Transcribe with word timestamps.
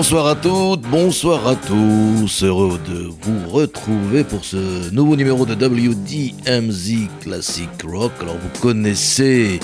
Bonsoir 0.00 0.28
à 0.28 0.34
toutes, 0.34 0.80
bonsoir 0.80 1.46
à 1.46 1.54
tous. 1.54 2.42
Heureux 2.42 2.80
de 2.88 3.10
vous 3.20 3.50
retrouver 3.50 4.24
pour 4.24 4.46
ce 4.46 4.90
nouveau 4.94 5.14
numéro 5.14 5.44
de 5.44 5.52
WDMZ 5.52 7.08
Classic 7.20 7.68
Rock. 7.84 8.12
Alors 8.22 8.36
vous 8.36 8.60
connaissez 8.62 9.60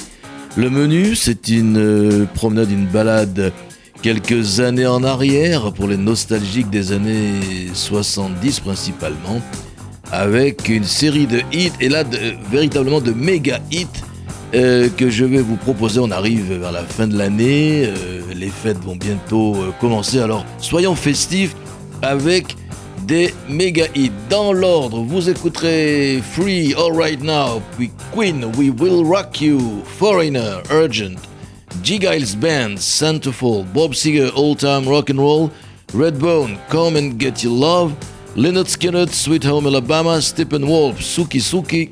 le 0.55 0.69
menu, 0.69 1.17
c'est 1.17 1.49
une 1.49 1.79
euh, 1.79 2.27
promenade, 2.35 2.71
une 2.71 2.85
balade 2.85 3.51
quelques 4.03 4.61
années 4.61 4.87
en 4.87 5.03
arrière 5.05 5.73
pour 5.73 5.89
les 5.89 5.97
nostalgiques 5.97 6.69
des 6.69 6.93
années 6.93 7.33
70 7.73 8.61
principalement, 8.61 9.41
avec 10.13 10.69
une 10.69 10.85
série 10.85 11.27
de 11.27 11.41
hits 11.51 11.73
et 11.81 11.89
là 11.89 12.05
véritablement 12.51 13.01
de 13.01 13.13
méga 13.13 13.59
hits 13.71 13.87
euh, 14.55 14.89
que 14.97 15.11
je 15.11 15.25
vais 15.25 15.41
vous 15.41 15.57
proposer. 15.57 15.99
On 15.99 16.11
arrive 16.11 16.53
vers 16.53 16.73
la 16.73 16.83
fin 16.83 17.09
de 17.09 17.17
l'année, 17.17 17.87
euh, 17.87 18.16
les 18.39 18.49
fêtes 18.49 18.79
vont 18.79 18.97
bientôt 18.97 19.57
euh, 19.57 19.73
commencer, 19.81 20.21
alors 20.21 20.45
soyons 20.59 20.95
festifs 20.95 21.55
avec 22.03 22.57
des 23.07 23.33
méga 23.49 23.87
hits. 23.95 24.11
Dans 24.29 24.53
l'ordre, 24.53 24.99
vous 25.01 25.29
écouterez 25.29 26.21
Free, 26.33 26.75
All 26.75 26.93
Right 26.93 27.23
Now, 27.23 27.63
puis 27.77 27.91
Queen, 28.13 28.45
We 28.57 28.71
Will 28.79 29.05
Rock 29.05 29.41
You, 29.41 29.83
Foreigner, 29.85 30.63
Urgent, 30.71 31.17
G. 31.83 31.99
Giles 32.01 32.37
Band, 32.37 32.79
Centerfold, 32.79 33.67
Bob 33.73 33.93
Seger, 33.93 34.31
Old 34.35 34.59
Time 34.59 34.89
Rock 34.89 35.11
and 35.11 35.19
Roll, 35.19 35.51
Redbone, 35.93 36.59
Come 36.69 36.97
and 36.97 37.19
Get 37.19 37.43
Your 37.45 37.53
Love, 37.53 37.95
Leonard 38.35 38.69
Skinner, 38.69 39.07
Sweet 39.07 39.45
Home 39.45 39.67
Alabama, 39.67 40.19
Steppenwolf, 40.21 41.01
Suki 41.01 41.41
Suki, 41.41 41.91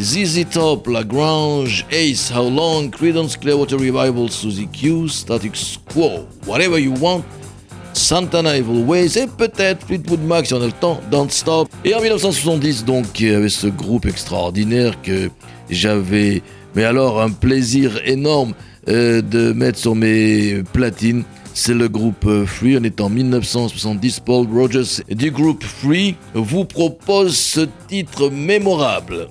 ZZ 0.00 0.46
Top, 0.50 0.86
Lagrange, 0.88 1.84
Ace, 1.92 2.30
How 2.30 2.48
Long, 2.48 2.90
Creedence 2.90 3.36
Clearwater 3.36 3.78
Revival, 3.78 4.30
Suzy 4.30 4.66
Q, 4.66 5.08
Static 5.08 5.52
Quo, 5.92 6.26
Whatever 6.46 6.78
You 6.78 6.94
Want, 6.98 7.22
Santana 7.92 8.56
Evil 8.56 8.84
Ways 8.86 9.18
et 9.18 9.26
peut-être 9.26 9.86
Fleetwood 9.86 10.22
Mac 10.22 10.46
si 10.46 10.54
on 10.54 10.62
a 10.62 10.66
le 10.66 10.72
temps, 10.72 11.00
Don't 11.10 11.30
Stop. 11.30 11.68
Et 11.84 11.94
en 11.94 12.00
1970 12.00 12.84
donc, 12.84 13.20
il 13.20 13.28
y 13.28 13.34
avait 13.34 13.48
ce 13.50 13.66
groupe 13.66 14.06
extraordinaire 14.06 15.00
que 15.02 15.30
j'avais, 15.68 16.42
mais 16.74 16.84
alors 16.84 17.20
un 17.20 17.30
plaisir 17.30 18.00
énorme 18.06 18.54
euh, 18.88 19.20
de 19.20 19.52
mettre 19.52 19.78
sur 19.78 19.94
mes 19.94 20.62
platines. 20.72 21.24
C'est 21.54 21.74
le 21.74 21.88
groupe 21.88 22.24
euh, 22.26 22.46
Free. 22.46 22.78
On 22.78 22.82
est 22.82 23.00
en 23.00 23.10
1970. 23.10 24.20
Paul 24.20 24.46
Rogers 24.50 25.02
du 25.10 25.30
groupe 25.30 25.62
Free 25.62 26.16
vous 26.34 26.64
propose 26.64 27.36
ce 27.36 27.68
titre 27.88 28.30
mémorable. 28.30 29.28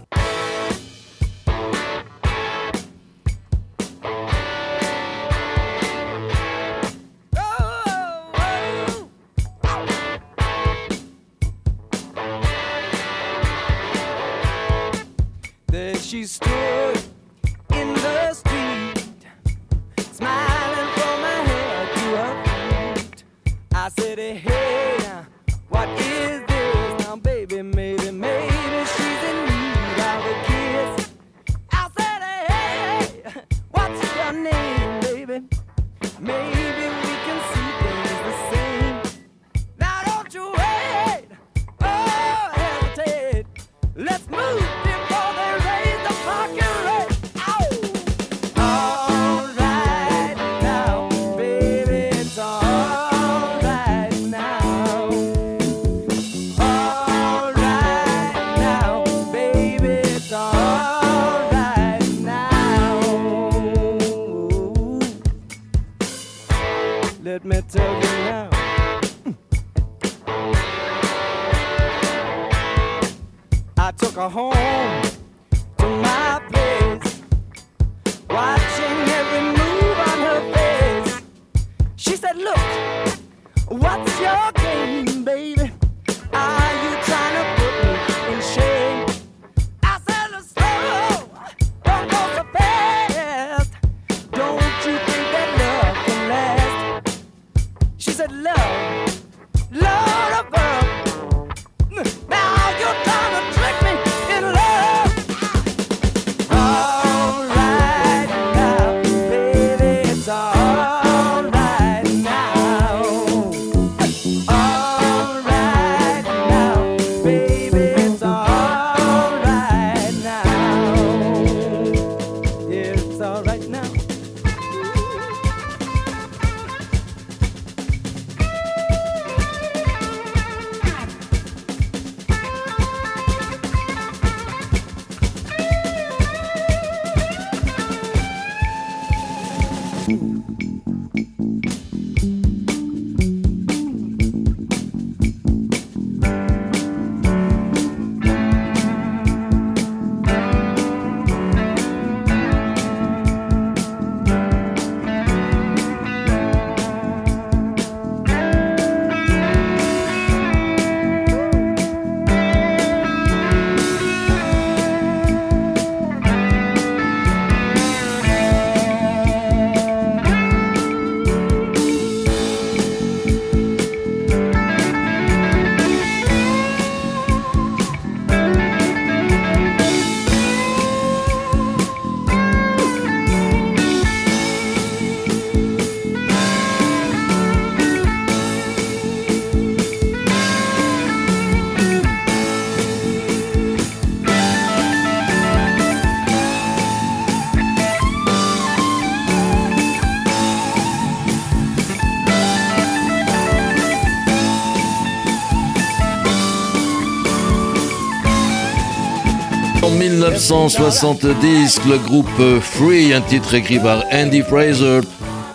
1970, 210.32 211.82
le 211.90 211.98
groupe 211.98 212.60
Free, 212.62 213.14
un 213.14 213.20
titre 213.20 213.54
écrit 213.54 213.80
par 213.80 214.06
Andy 214.14 214.42
Fraser 214.42 215.02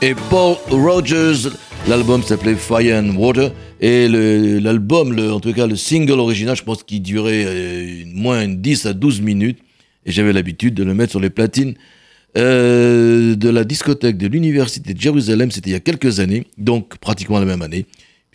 et 0.03 0.15
Paul 0.29 0.57
Rogers. 0.69 1.49
L'album 1.89 2.23
s'appelait 2.23 2.55
Fire 2.55 3.03
and 3.03 3.17
Water 3.17 3.53
et 3.81 4.07
l'album, 4.07 5.19
en 5.19 5.41
tout 5.41 5.55
cas 5.55 5.67
le 5.67 5.77
single 5.77 6.21
original, 6.21 6.57
je 6.57 6.63
pense 6.63 6.83
qu'il 6.83 7.01
durait 7.01 7.45
euh, 7.47 8.05
moins 8.07 8.47
de 8.47 8.55
10 8.55 8.85
à 8.85 8.93
12 8.93 9.23
minutes 9.23 9.59
et 10.05 10.13
j'avais 10.13 10.35
l'habitude 10.35 10.75
de 10.75 10.85
le 10.85 10.93
mettre 10.93 11.13
sur 11.13 11.21
les 11.21 11.31
platines 11.31 11.75
euh, 12.37 13.35
de 13.35 13.49
la 13.49 13.65
discothèque 13.65 14.19
de 14.19 14.27
l'université 14.27 14.93
de 14.93 15.01
Jérusalem, 15.01 15.51
c'était 15.51 15.71
il 15.71 15.75
y 15.75 15.77
a 15.77 15.81
quelques 15.81 16.21
années, 16.21 16.47
donc 16.59 16.99
pratiquement 16.99 17.39
la 17.39 17.47
même 17.47 17.63
année 17.63 17.87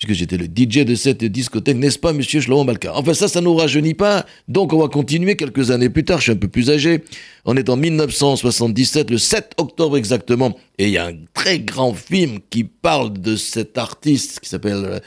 puisque 0.01 0.17
j'étais 0.17 0.37
le 0.37 0.45
DJ 0.45 0.83
de 0.83 0.95
cette 0.95 1.23
discothèque, 1.23 1.77
n'est-ce 1.77 1.99
pas, 1.99 2.11
monsieur 2.11 2.41
Shlomo 2.41 2.63
Malka? 2.63 2.91
Enfin, 2.95 3.13
ça, 3.13 3.27
ça 3.27 3.39
nous 3.39 3.53
rajeunit 3.53 3.93
pas, 3.93 4.25
donc 4.47 4.73
on 4.73 4.79
va 4.79 4.87
continuer. 4.87 5.35
Quelques 5.35 5.69
années 5.69 5.89
plus 5.89 6.03
tard, 6.03 6.17
je 6.17 6.23
suis 6.23 6.31
un 6.31 6.37
peu 6.37 6.47
plus 6.47 6.71
âgé. 6.71 7.03
On 7.45 7.55
est 7.55 7.69
en 7.69 7.77
1977, 7.77 9.11
le 9.11 9.19
7 9.19 9.53
octobre 9.57 9.97
exactement, 9.97 10.57
et 10.79 10.87
il 10.87 10.93
y 10.93 10.97
a 10.97 11.05
un 11.05 11.13
très 11.35 11.59
grand 11.59 11.93
film 11.93 12.39
qui 12.49 12.63
parle 12.63 13.13
de 13.13 13.35
cet 13.35 13.77
artiste 13.77 14.39
qui 14.39 14.49
s'appelle 14.49 15.01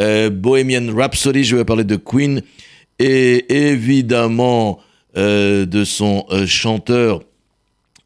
euh, 0.00 0.30
Bohemian 0.30 0.94
Rhapsody, 0.94 1.42
je 1.42 1.56
vais 1.56 1.64
parler 1.64 1.84
de 1.84 1.96
Queen, 1.96 2.42
et 3.00 3.52
évidemment 3.52 4.78
euh, 5.16 5.66
de 5.66 5.82
son 5.82 6.24
euh, 6.30 6.46
chanteur 6.46 7.22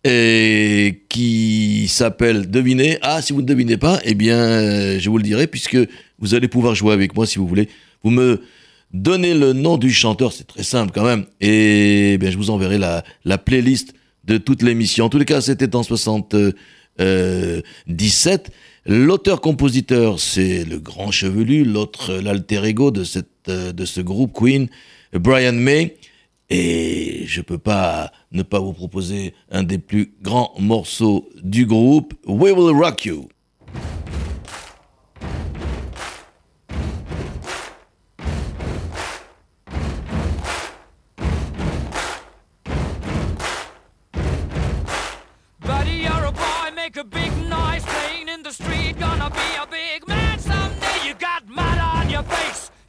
et 0.05 1.02
qui 1.08 1.87
s'appelle 1.88 2.50
Devinez. 2.50 2.99
Ah, 3.02 3.23
si 3.23 3.32
vous 3.32 3.43
ne 3.43 3.46
devinez 3.46 3.76
pas, 3.76 4.00
eh 4.05 4.14
bien, 4.14 4.37
euh, 4.37 4.99
je 4.99 5.08
vous 5.08 5.17
le 5.17 5.23
dirai, 5.23 5.46
puisque 5.46 5.79
vous 6.22 6.34
allez 6.34 6.48
pouvoir 6.48 6.74
jouer 6.74 6.94
avec 6.94 7.14
moi 7.14 7.26
si 7.26 7.38
vous 7.38 7.46
voulez. 7.46 7.69
Vous 8.02 8.10
me 8.10 8.40
donnez 8.94 9.34
le 9.34 9.52
nom 9.52 9.76
du 9.76 9.92
chanteur, 9.92 10.32
c'est 10.32 10.46
très 10.46 10.62
simple 10.62 10.92
quand 10.94 11.04
même, 11.04 11.26
et 11.40 12.16
bien, 12.19 12.30
je 12.30 12.38
vous 12.38 12.48
enverrai 12.48 12.78
la, 12.78 13.04
la 13.24 13.36
playlist 13.36 13.92
de 14.24 14.38
toute 14.38 14.62
l'émission. 14.62 15.06
En 15.06 15.08
tous 15.08 15.19
les 15.19 15.24
cas, 15.24 15.40
c'était 15.40 15.76
en 15.76 15.82
77. 15.82 16.54
Euh, 17.00 17.60
L'auteur-compositeur, 18.84 20.19
c'est 20.19 20.64
le 20.64 20.80
grand 20.80 21.12
chevelu, 21.12 21.64
l'autre, 21.64 22.14
l'alter 22.14 22.64
ego 22.64 22.90
de, 22.90 23.04
cette, 23.04 23.48
de 23.48 23.84
ce 23.84 24.00
groupe 24.00 24.32
Queen, 24.32 24.69
Brian 25.12 25.52
May. 25.52 25.96
Et 26.50 27.22
je 27.26 27.40
peux 27.40 27.58
pas 27.58 28.10
ne 28.32 28.42
pas 28.42 28.58
vous 28.58 28.72
proposer 28.72 29.34
un 29.52 29.62
des 29.62 29.78
plus 29.78 30.12
grands 30.20 30.52
morceaux 30.58 31.28
du 31.42 31.64
groupe, 31.64 32.12
We 32.26 32.52
Will 32.52 32.76
Rock 32.76 33.04
You. 33.04 33.28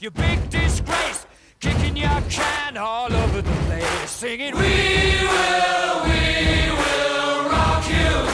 You 0.03 0.11
big 0.11 0.49
disgrace 0.49 1.25
kicking 1.61 1.95
your 1.95 2.21
can 2.29 2.75
all 2.75 3.13
over 3.13 3.41
the 3.41 3.51
place, 3.67 4.11
singing, 4.11 4.53
We 4.53 4.59
will, 4.59 6.03
we 6.03 6.21
will 6.81 7.49
rock 7.49 7.87
you. 7.87 8.27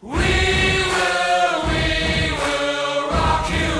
We 0.00 0.32
will, 0.94 1.56
we 1.68 1.84
will 2.42 3.10
rock 3.10 3.50
you. 3.50 3.74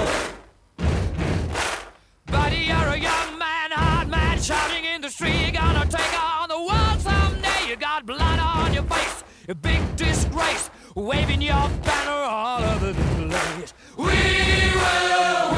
Buddy, 2.26 2.62
you're 2.70 2.76
a 2.76 2.98
young 2.98 3.38
man, 3.38 3.70
hard 3.70 4.08
man, 4.08 4.38
shouting 4.42 4.84
in 4.84 5.00
the 5.00 5.08
street. 5.08 5.40
You're 5.40 5.52
gonna 5.52 5.86
take 5.86 6.22
on 6.22 6.50
the 6.50 6.60
world 6.60 7.00
someday. 7.00 7.66
You 7.66 7.76
got 7.76 8.04
blood 8.04 8.38
on 8.38 8.74
your 8.74 8.82
face, 8.82 9.24
a 9.48 9.54
big 9.54 9.80
disgrace, 9.96 10.68
waving 10.94 11.40
your 11.40 11.70
banner 11.82 12.10
all 12.10 12.62
over 12.62 12.92
the 12.92 13.02
place. 13.26 13.72
We 13.96 14.04
will, 14.04 15.50
we 15.50 15.54
will 15.54 15.57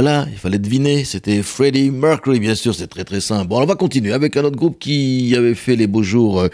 Voilà, 0.00 0.28
il 0.30 0.38
fallait 0.38 0.60
deviner, 0.60 1.02
c'était 1.02 1.42
Freddie 1.42 1.90
Mercury, 1.90 2.38
bien 2.38 2.54
sûr, 2.54 2.72
c'est 2.72 2.86
très 2.86 3.02
très 3.02 3.20
simple. 3.20 3.48
Bon, 3.48 3.60
on 3.60 3.66
va 3.66 3.74
continuer 3.74 4.12
avec 4.12 4.36
un 4.36 4.44
autre 4.44 4.54
groupe 4.54 4.78
qui 4.78 5.34
avait 5.36 5.56
fait 5.56 5.74
les 5.74 5.88
beaux 5.88 6.04
jours 6.04 6.38
euh, 6.38 6.48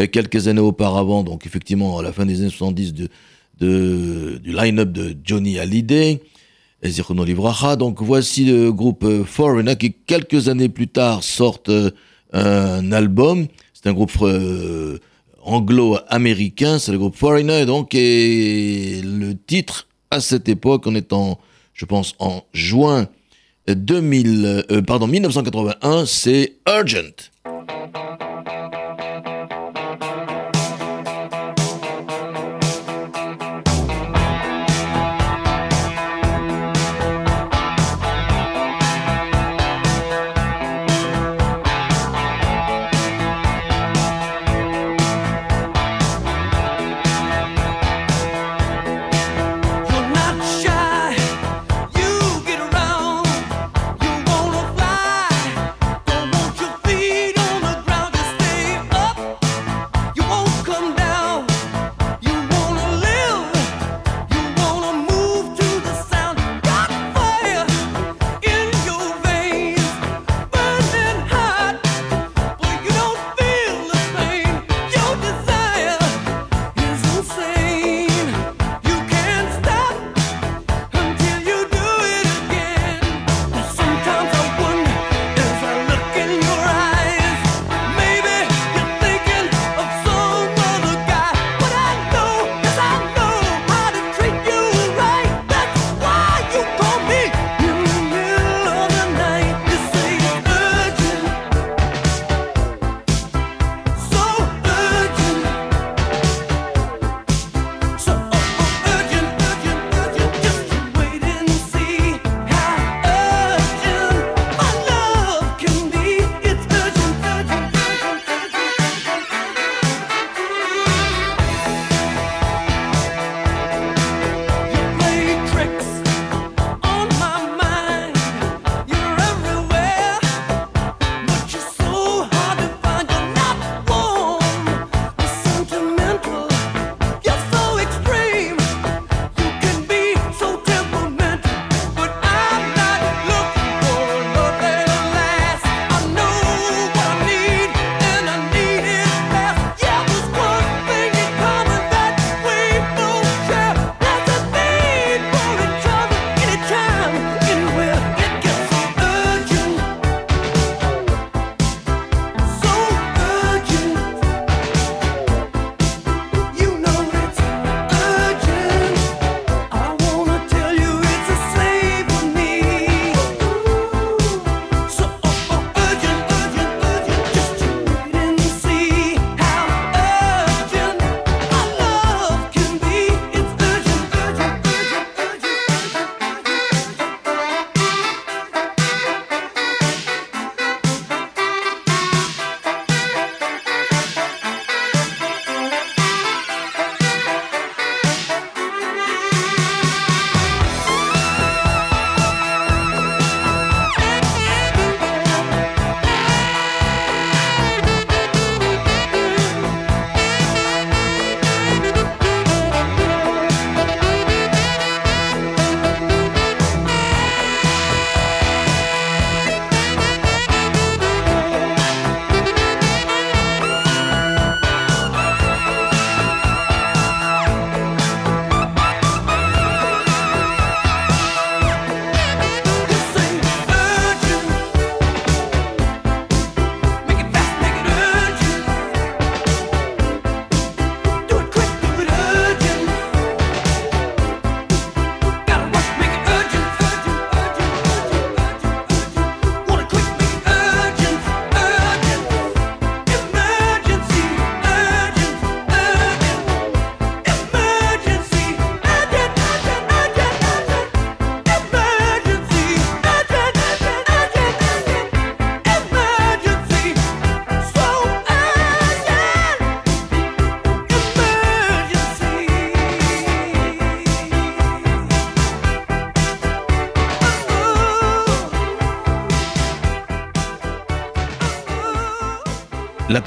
euh, 0.00 0.06
quelques 0.06 0.48
années 0.48 0.62
auparavant, 0.62 1.22
donc 1.22 1.44
effectivement 1.44 1.98
à 1.98 2.02
la 2.02 2.14
fin 2.14 2.24
des 2.24 2.40
années 2.40 2.48
70 2.48 2.94
de, 2.94 4.38
du 4.38 4.52
line-up 4.54 4.90
de 4.90 5.14
Johnny 5.22 5.58
Hallyday, 5.58 6.22
et 6.82 6.88
Livracha. 7.26 7.76
Donc 7.76 8.00
voici 8.00 8.46
le 8.46 8.72
groupe 8.72 9.04
euh, 9.04 9.22
Foreigner 9.22 9.76
qui 9.76 9.92
quelques 9.92 10.48
années 10.48 10.70
plus 10.70 10.88
tard 10.88 11.22
sort 11.22 11.60
euh, 11.68 11.90
un 12.32 12.90
album. 12.92 13.48
C'est 13.74 13.90
un 13.90 13.92
groupe 13.92 14.12
anglo-américain, 15.42 16.78
c'est 16.78 16.92
le 16.92 16.98
groupe 16.98 17.16
Foreigner, 17.16 17.66
donc 17.66 17.94
et 17.94 19.02
le 19.04 19.34
titre 19.34 19.88
à 20.10 20.22
cette 20.22 20.48
époque, 20.48 20.86
on 20.86 20.94
est 20.94 21.12
en, 21.12 21.38
je 21.78 21.86
pense, 21.86 22.14
en 22.18 22.42
juin 22.52 23.08
2000, 23.68 24.64
euh, 24.70 24.82
pardon, 24.82 25.06
1981, 25.06 26.04
c'est 26.06 26.54
Urgent. 26.66 27.30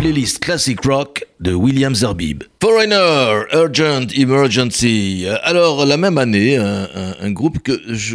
Playlist 0.02 0.40
Classic 0.40 0.84
Rock 0.84 1.28
de 1.40 1.54
William 1.54 1.94
Zerbib. 1.94 2.44
Foreigner, 2.60 3.44
Urgent 3.54 4.08
Emergency. 4.18 5.28
Alors, 5.44 5.86
la 5.86 5.96
même 5.96 6.18
année, 6.18 6.58
un, 6.58 7.30
groupe 7.30 7.60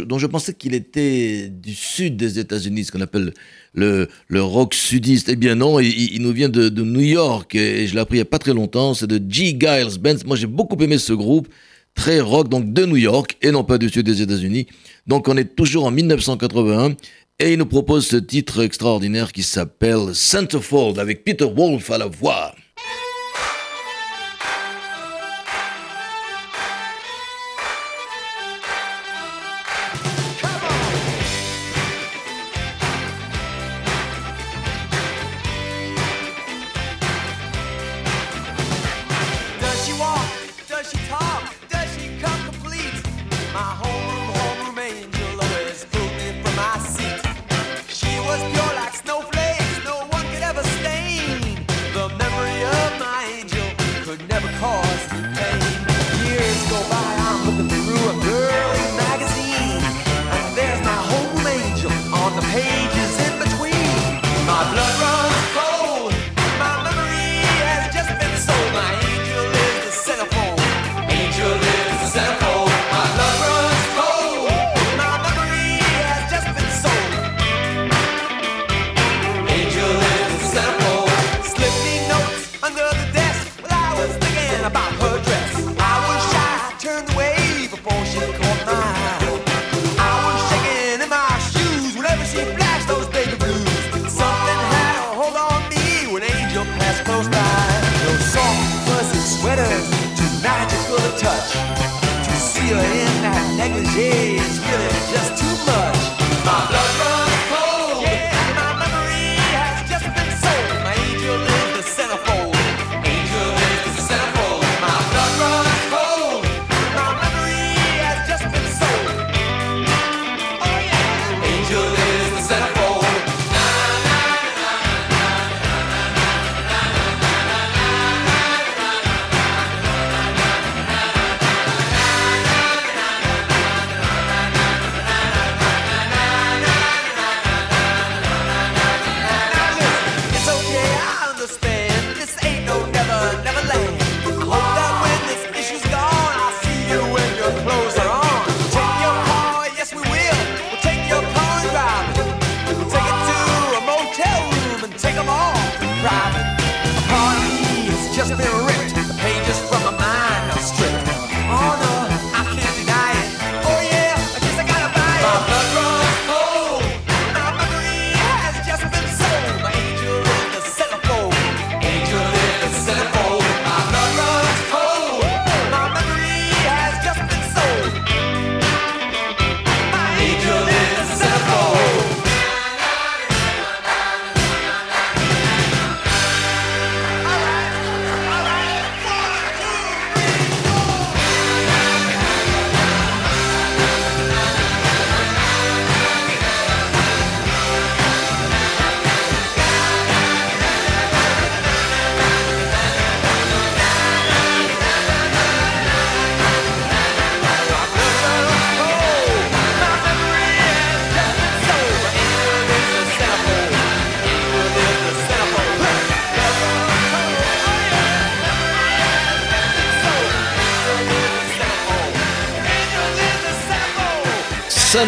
dont 0.05 0.19
je 0.19 0.27
pensais 0.27 0.53
qu'il 0.53 0.75
était 0.75 1.49
du 1.49 1.77
sud 1.77 2.17
des 2.17 2.41
États-Unis, 2.41 2.87
ce 2.87 2.93
qu'on 2.93 3.03
appelle 3.03 3.33
le, 3.73 4.09
le, 4.27 4.43
rock 4.43 4.75
sudiste. 4.75 5.29
Eh 5.29 5.37
bien 5.37 5.55
non, 5.55 5.79
il, 5.79 6.21
nous 6.23 6.33
vient 6.33 6.49
de, 6.49 6.69
New 6.71 6.99
York 6.99 7.55
et 7.55 7.87
je 7.87 7.95
l'ai 7.95 8.01
appris 8.01 8.17
il 8.17 8.19
n'y 8.19 8.23
a 8.23 8.25
pas 8.25 8.41
très 8.41 8.53
longtemps. 8.53 8.93
C'est 8.95 9.07
de 9.07 9.19
G. 9.19 9.57
Giles 9.57 10.01
Benz. 10.01 10.25
Moi, 10.27 10.35
j'ai 10.35 10.49
beaucoup 10.49 10.83
aimé 10.83 10.99
ce 10.99 11.13
groupe. 11.13 11.47
Très 11.95 12.21
rock, 12.21 12.49
donc 12.49 12.73
de 12.73 12.85
New 12.85 12.97
York 12.97 13.39
et 13.41 13.53
non 13.53 13.63
pas 13.63 13.79
du 13.79 13.89
sud 13.89 14.05
des 14.05 14.21
États-Unis. 14.21 14.67
Donc 15.07 15.29
on 15.29 15.37
est 15.37 15.57
toujours 15.57 15.87
en 15.87 15.91
1981 15.91 16.95
et 17.39 17.53
il 17.53 17.59
nous 17.59 17.67
propose 17.67 18.07
ce 18.07 18.17
titre 18.17 18.63
extraordinaire 18.63 19.33
qui 19.33 19.43
s'appelle 19.43 20.15
Centerfold 20.15 20.99
avec 20.99 21.23
Peter 21.23 21.45
Wolf 21.45 21.91
à 21.91 21.99
la 21.99 22.07
voix. 22.07 22.55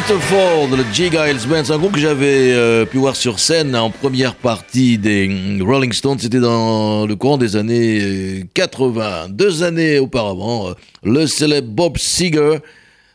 Centerfold, 0.09 0.71
le 0.71 0.85
G. 0.95 1.11
Giles 1.11 1.49
Band, 1.51 1.71
un 1.71 1.77
groupe 1.77 1.93
que 1.93 2.01
j'avais 2.01 2.55
euh, 2.55 2.87
pu 2.87 2.97
voir 2.97 3.15
sur 3.15 3.39
scène 3.39 3.77
en 3.77 3.91
première 3.91 4.37
partie 4.37 4.97
des 4.97 5.59
Rolling 5.61 5.93
Stones. 5.93 6.19
C'était 6.19 6.41
dans 6.41 7.07
le 7.07 7.15
courant 7.15 7.37
des 7.37 7.57
années 7.57 8.47
80. 8.55 9.03
Euh, 9.03 9.29
Deux 9.29 9.63
années 9.63 9.99
auparavant, 9.99 10.71
euh, 10.71 10.73
le 11.03 11.27
célèbre 11.27 11.69
Bob 11.69 11.99
Seger 11.99 12.61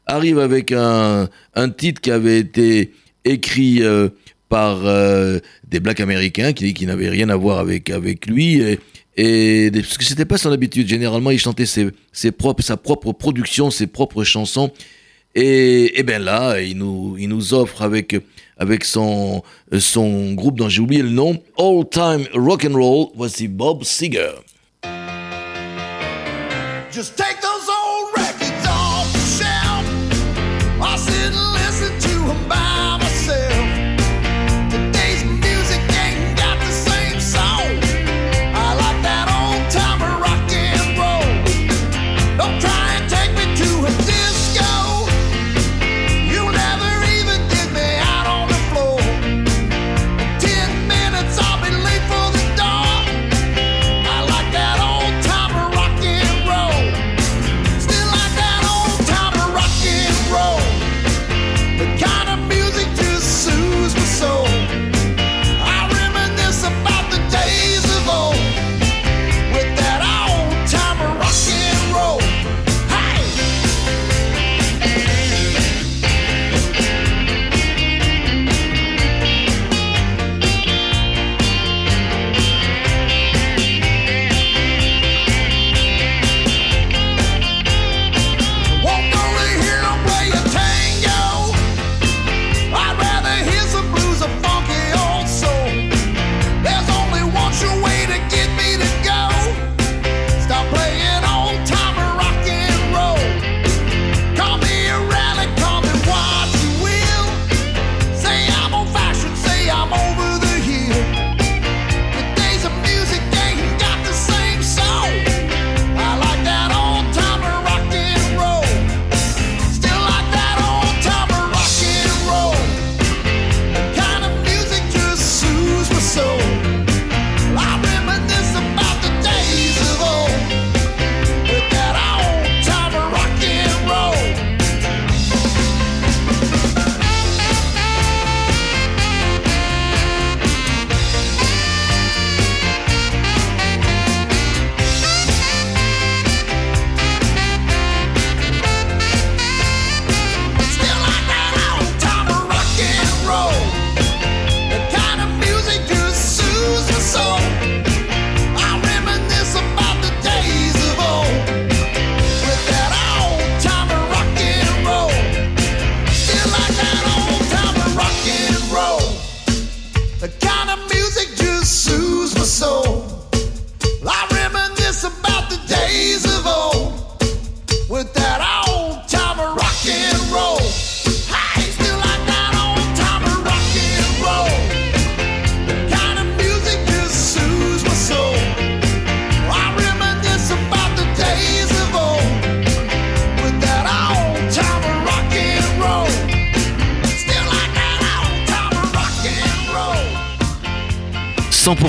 arrive 0.06 0.38
avec 0.38 0.72
un, 0.72 1.30
titre 1.76 2.00
qui 2.00 2.12
avait 2.12 2.38
été 2.38 2.92
écrit 3.26 3.82
par 4.48 4.82
des 5.68 5.80
blacks 5.80 6.00
américains 6.00 6.54
qui, 6.54 6.76
qui 6.76 6.86
n'avaient 6.86 7.10
rien 7.10 7.30
à 7.30 7.36
voir 7.36 7.58
avec, 7.58 7.90
avec 7.90 8.28
lui. 8.28 8.62
Et 9.18 9.72
parce 9.74 9.98
que 9.98 10.04
c'était 10.04 10.26
pas 10.26 10.38
son 10.38 10.52
habitude. 10.52 10.88
Généralement, 10.88 11.32
il 11.32 11.40
chantait 11.40 11.66
ses, 11.66 11.88
ses 12.12 12.32
propres, 12.32 12.62
sa 12.62 12.78
propre 12.78 13.14
production, 13.14 13.72
ses 13.72 13.88
propres 13.88 14.24
chansons. 14.24 14.72
Et, 15.36 16.00
et 16.00 16.04
bien 16.04 16.20
là, 16.20 16.60
il 16.62 16.78
nous, 16.78 17.16
il 17.18 17.28
nous 17.30 17.54
offre 17.54 17.82
avec, 17.82 18.16
avec 18.58 18.84
son, 18.84 19.44
son 19.80 20.34
groupe 20.34 20.58
dont 20.58 20.70
j'ai 20.70 20.82
oublié 20.82 21.02
le 21.02 21.10
nom, 21.10 21.42
All 21.58 21.88
Time 21.90 22.26
Rock 22.34 22.66
and 22.66 22.76
Roll, 22.76 23.08
voici 23.16 23.48
Bob 23.48 23.84
Seger. 23.84 24.34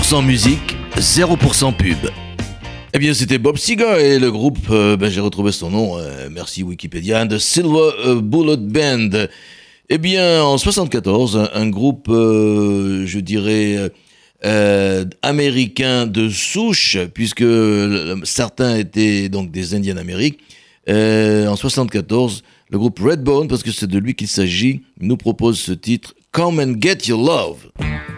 100% 0.04 0.22
musique, 0.22 0.76
0% 0.98 1.74
pub. 1.74 1.96
Eh 2.92 2.98
bien, 2.98 3.14
c'était 3.14 3.38
Bob 3.38 3.56
Seger 3.56 4.02
et 4.02 4.18
le 4.18 4.30
groupe, 4.30 4.58
euh, 4.70 4.98
ben, 4.98 5.10
j'ai 5.10 5.20
retrouvé 5.20 5.50
son 5.50 5.70
nom, 5.70 5.96
euh, 5.96 6.28
merci 6.30 6.62
Wikipédia, 6.62 7.26
The 7.26 7.38
Silver 7.38 7.90
euh, 8.04 8.20
Bullet 8.20 8.58
Band. 8.58 9.28
Eh 9.88 9.96
bien, 9.96 10.42
en 10.42 10.58
74, 10.58 11.48
un, 11.54 11.68
groupe, 11.70 12.08
je 12.10 13.18
dirais, 13.18 13.90
américain 15.22 16.06
de 16.06 16.28
souche, 16.28 16.98
puisque 17.14 17.44
certains 18.24 18.76
étaient 18.76 19.30
donc 19.30 19.50
des 19.50 19.74
Indiens 19.74 19.94
d'Amérique. 19.94 20.38
en 20.86 21.56
74, 21.56 22.42
le 22.68 22.78
groupe 22.78 22.98
Redbone, 22.98 23.48
parce 23.48 23.62
que 23.62 23.72
c'est 23.72 23.86
de 23.88 23.98
lui 23.98 24.14
qu'il 24.14 24.28
s'agit, 24.28 24.82
nous 25.00 25.16
propose 25.16 25.58
ce 25.58 25.72
titre, 25.72 26.14
Come 26.30 26.60
and 26.60 26.74
Get 26.78 27.08
Your 27.08 27.24
Love. 27.24 28.13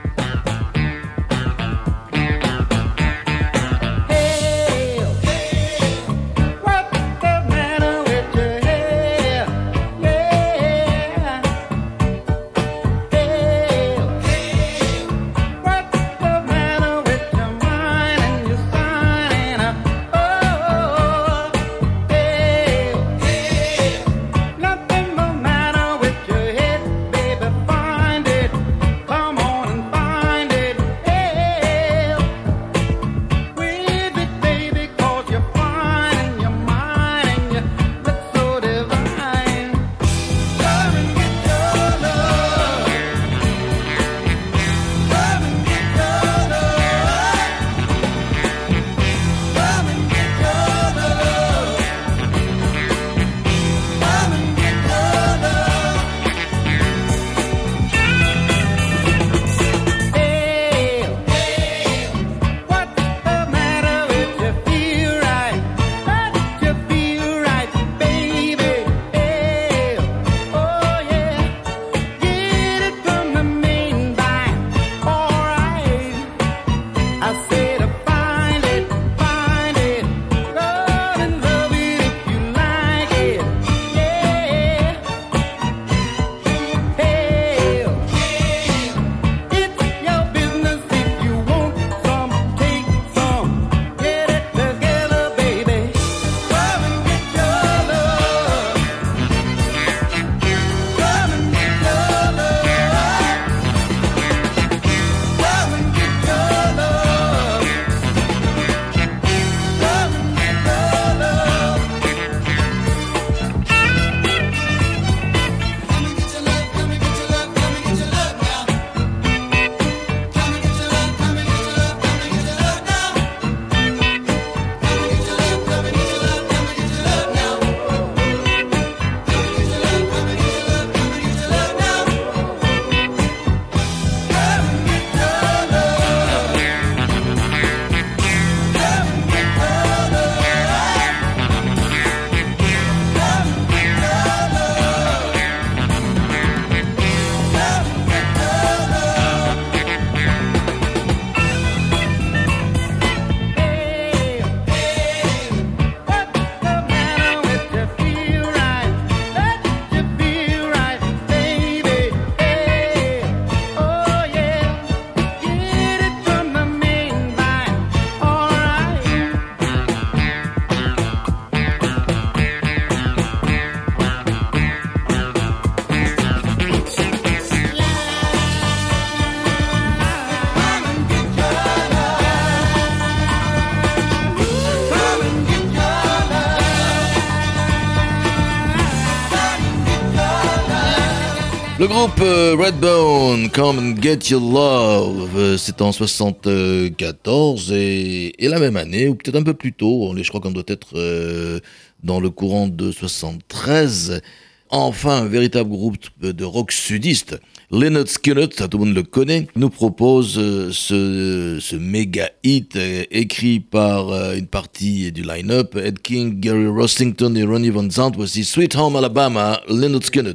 Groupe 191.96 192.20
euh, 192.20 192.54
Redbone, 192.58 193.48
Come 193.48 193.78
and 193.78 194.02
Get 194.02 194.30
Your 194.30 194.42
Love, 194.42 195.30
euh, 195.34 195.56
c'est 195.56 195.80
en 195.80 195.92
74 195.92 197.72
et, 197.72 198.34
la 198.38 198.58
même 198.58 198.76
année, 198.76 199.08
ou 199.08 199.14
peut-être 199.14 199.36
un 199.36 199.42
peu 199.42 199.54
plus 199.54 199.72
tôt, 199.72 200.14
je 200.14 200.28
crois 200.28 200.42
qu'on 200.42 200.50
doit 200.50 200.62
être 200.66 200.88
euh, 200.94 201.58
dans 202.02 202.20
le 202.20 202.28
courant 202.28 202.66
de 202.68 202.92
73. 202.92 204.20
Enfin, 204.68 205.22
un 205.22 205.24
véritable 205.24 205.70
groupe 205.70 205.96
de 206.20 206.44
rock 206.44 206.70
sudiste, 206.70 207.40
Leonard 207.70 208.08
Skinner, 208.08 208.48
ça 208.54 208.68
tout 208.68 208.76
le 208.76 208.84
monde 208.84 208.94
le 208.94 209.02
connaît, 209.02 209.46
nous 209.56 209.70
propose 209.70 210.34
ce, 210.34 211.58
ce 211.58 211.76
méga 211.76 212.28
hit 212.44 212.76
écrit 213.10 213.60
par 213.60 214.34
une 214.34 214.48
partie 214.48 215.12
du 215.12 215.22
line-up, 215.22 215.74
Ed 215.76 216.00
King, 216.00 216.40
Gary 216.40 216.66
Rossington 216.66 217.34
et 217.36 217.44
Ronnie 217.44 217.70
Van 217.70 217.88
Zant. 217.90 218.12
Voici 218.14 218.44
Sweet 218.44 218.76
Home 218.76 218.96
Alabama, 218.96 219.62
Leonard 219.68 220.04
Skinner. 220.04 220.34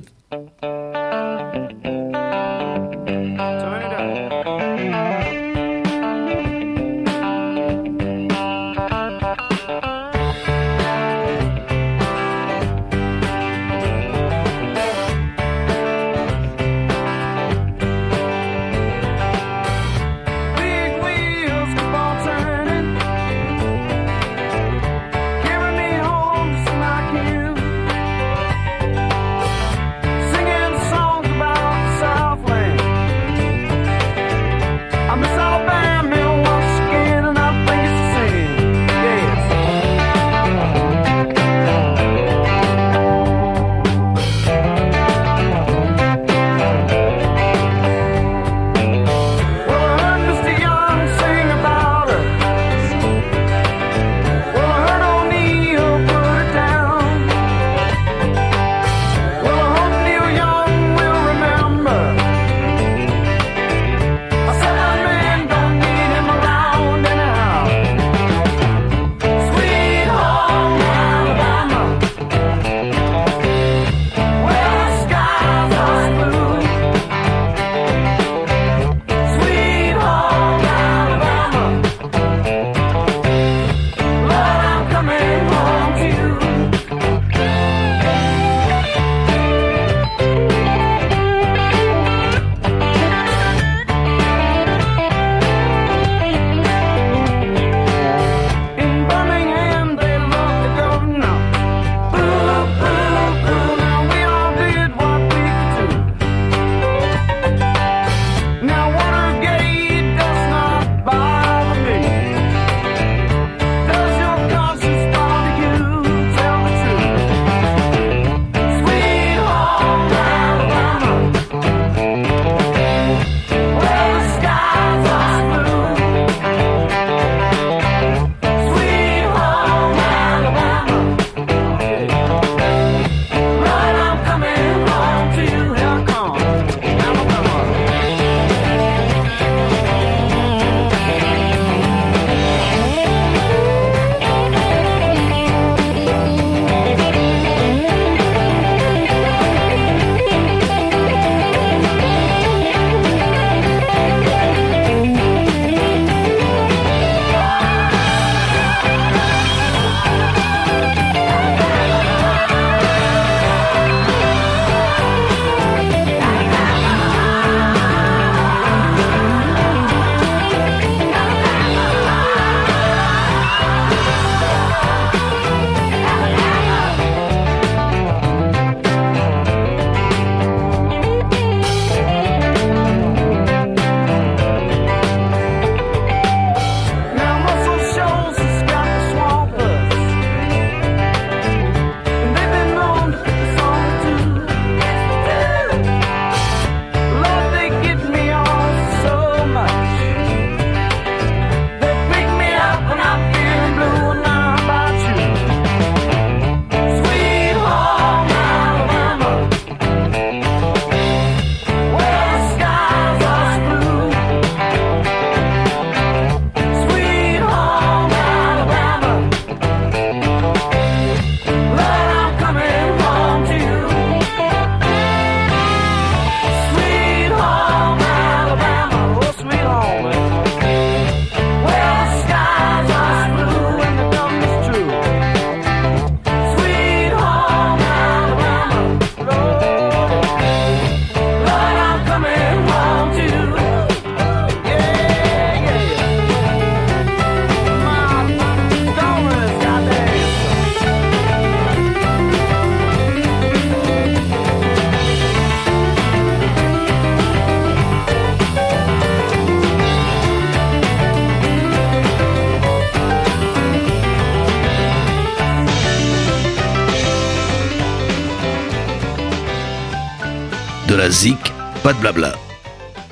Pas 271.84 271.94
de 271.94 272.00
blabla. 272.00 272.36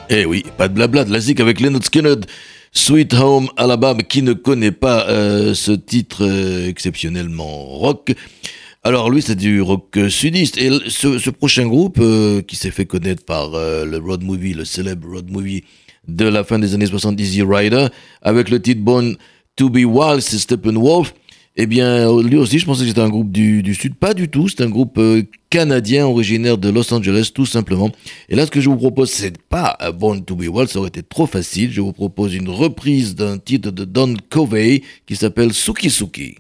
Eh 0.10 0.26
oui, 0.26 0.44
pas 0.58 0.68
de 0.68 0.74
blabla, 0.74 1.04
de 1.04 1.12
la 1.12 1.20
zik 1.20 1.40
avec 1.40 1.60
Leonard 1.60 1.84
Skinner. 1.84 2.16
Sweet 2.72 3.14
Home 3.16 3.50
Alabama, 3.58 4.04
qui 4.04 4.22
ne 4.22 4.34
connaît 4.34 4.72
pas 4.72 5.08
euh, 5.10 5.56
ce 5.56 5.72
titre 5.72 6.24
euh, 6.24 6.68
exceptionnellement 6.68 7.66
rock 7.66 8.14
alors 8.82 9.10
lui, 9.10 9.22
c'est 9.22 9.36
du 9.36 9.62
rock 9.62 10.00
sudiste. 10.08 10.58
Et 10.58 10.70
ce, 10.88 11.30
prochain 11.30 11.68
groupe 11.68 11.98
euh, 12.00 12.42
qui 12.42 12.56
s'est 12.56 12.72
fait 12.72 12.86
connaître 12.86 13.26
par 13.26 13.50
le 13.52 13.98
road 13.98 14.24
movie, 14.24 14.54
le 14.54 14.64
célèbre 14.64 15.06
road 15.06 15.30
movie 15.30 15.66
de 16.08 16.24
la 16.24 16.46
fin 16.46 16.60
des 16.60 16.76
années 16.76 16.86
70, 16.86 17.40
The 17.40 17.44
Rider, 17.46 17.88
avec 18.22 18.50
le 18.50 18.62
titre 18.62 18.80
Born 18.82 19.18
to 19.58 19.70
be 19.70 19.84
Wild, 19.84 20.22
c'est 20.22 20.38
Steppenwolf. 20.38 21.14
Eh 21.58 21.66
bien, 21.66 22.22
lui 22.22 22.38
aussi, 22.38 22.58
je 22.58 22.66
pensais 22.66 22.84
que 22.84 22.88
c'était 22.88 23.02
un 23.02 23.10
groupe 23.10 23.34
du, 23.34 23.76
Sud. 23.76 23.96
Pas 23.96 24.14
du 24.14 24.30
tout, 24.30 24.48
c'est 24.48 24.64
un 24.64 24.70
groupe 24.70 24.98
canadien 25.50 26.06
originaire 26.06 26.58
de 26.58 26.70
Los 26.70 26.94
Angeles, 26.94 27.32
tout 27.34 27.46
simplement. 27.46 27.90
Et 28.30 28.36
là, 28.36 28.46
ce 28.46 28.52
que 28.52 28.62
je 28.62 28.70
vous 28.70 28.78
propose, 28.78 29.10
c'est 29.10 29.38
pas 29.38 29.78
Born 29.94 30.24
to 30.24 30.36
be 30.36 30.48
Wild, 30.48 30.70
ça 30.70 30.80
aurait 30.80 30.90
été 30.90 31.04
trop 31.04 31.26
facile. 31.26 31.72
Je 31.72 31.82
vous 31.82 31.94
propose 31.94 32.36
une 32.36 32.50
reprise 32.50 33.16
d'un 33.16 33.38
titre 33.38 33.72
de 33.72 33.86
Don 33.86 34.14
Covey 34.30 34.84
qui 35.06 35.16
s'appelle 35.16 35.54
Suki 35.54 35.90
Suki. 35.90 36.36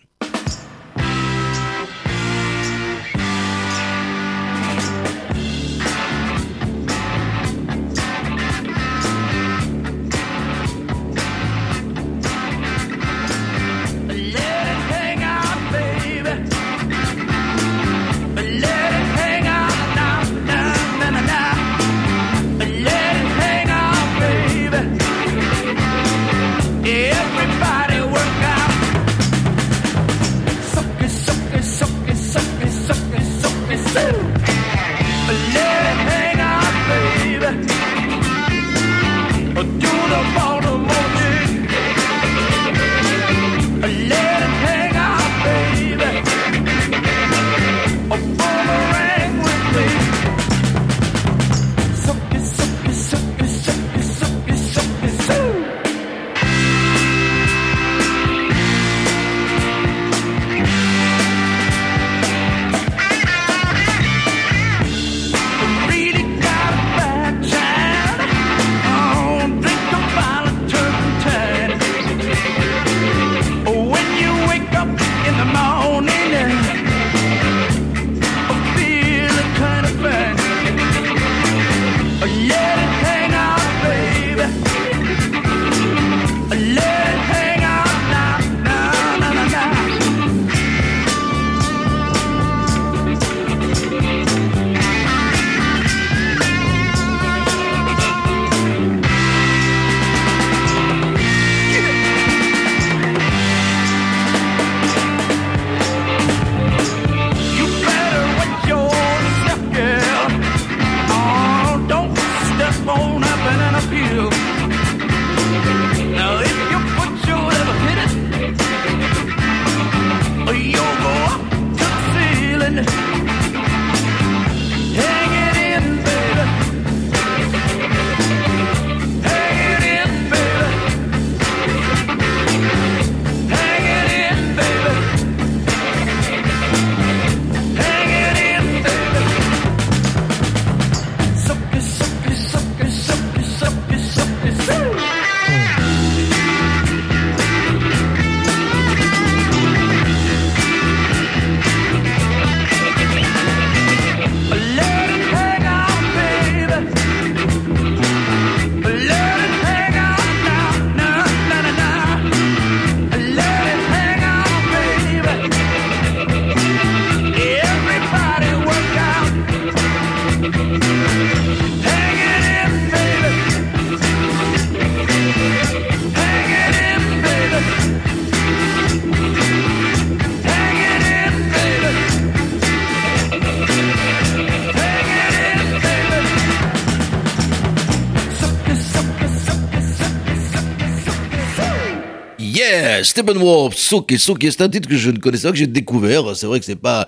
Steppenwolf, 193.03 193.75
Souki, 193.75 194.17
Souki, 194.17 194.51
c'est 194.51 194.61
un 194.61 194.69
titre 194.69 194.89
que 194.89 194.97
je 194.97 195.11
ne 195.11 195.17
connaissais 195.17 195.47
pas, 195.47 195.51
que 195.51 195.57
j'ai 195.57 195.67
découvert. 195.67 196.35
C'est 196.35 196.47
vrai 196.47 196.59
que 196.59 196.65
c'est 196.65 196.75
pas 196.75 197.07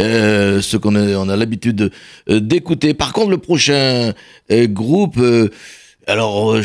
euh, 0.00 0.60
ce 0.60 0.76
qu'on 0.76 0.94
a, 0.94 1.36
l'habitude 1.36 1.90
euh, 2.28 2.40
d'écouter. 2.40 2.94
Par 2.94 3.12
contre, 3.12 3.30
le 3.30 3.38
prochain 3.38 4.12
euh, 4.50 4.66
groupe, 4.66 5.18
alors 6.06 6.56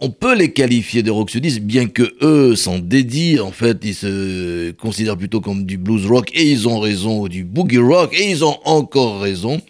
on, 0.00 0.10
peut, 0.10 0.36
les 0.36 0.52
qualifier 0.52 1.02
de 1.02 1.10
rock 1.10 1.30
sudiste, 1.30 1.60
bien 1.60 1.86
que 1.86 2.12
eux 2.22 2.54
s'en 2.54 2.78
dédient. 2.78 3.44
En 3.44 3.52
fait, 3.52 3.78
ils 3.82 3.94
se 3.94 4.70
considèrent 4.72 5.16
plutôt 5.16 5.40
comme 5.40 5.64
du 5.64 5.78
blues 5.78 6.06
rock 6.06 6.30
et 6.34 6.50
ils 6.50 6.68
ont 6.68 6.80
raison, 6.80 7.26
du 7.26 7.44
boogie 7.44 7.78
rock 7.78 8.14
et 8.14 8.30
ils 8.30 8.44
ont 8.44 8.58
encore 8.64 9.20
raison. 9.20 9.60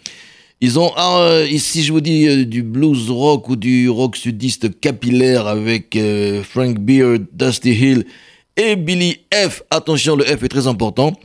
Ils 0.65 0.79
ont, 0.79 0.93
ah, 0.95 1.41
ici 1.49 1.83
je 1.83 1.91
vous 1.91 1.99
dis 1.99 2.25
euh, 2.25 2.45
du 2.45 2.63
blues 2.63 3.09
rock 3.09 3.49
ou 3.49 3.57
du 3.57 3.89
rock 3.89 4.15
sudiste 4.15 4.79
capillaire 4.79 5.45
avec 5.45 5.93
euh, 5.97 6.41
Frank 6.41 6.79
Beard, 6.79 7.23
Dusty 7.33 7.73
Hill 7.73 8.05
et 8.55 8.77
Billy 8.77 9.17
F. 9.33 9.61
Attention, 9.69 10.15
le 10.15 10.23
F 10.23 10.41
est 10.41 10.47
très 10.47 10.65
important. 10.65 11.19